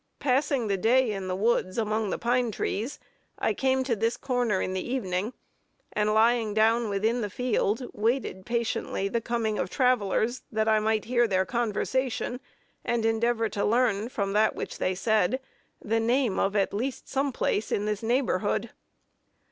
[0.17, 2.97] Passing the day in the woods among the pine trees,
[3.37, 5.33] I came to this corner in the evening,
[5.93, 11.05] and lying down within the field, waited patiently the coming of travelers, that I might
[11.05, 12.39] hear their conversation,
[12.83, 15.39] and endeavor to learn from that which they said,
[15.79, 18.71] the name at least of some place in this neighborhood.